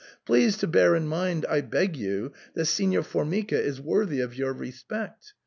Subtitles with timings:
[0.25, 4.51] Please to bear in mind, I beg you, that Signor Formica is worthy of your
[4.51, 5.33] respect.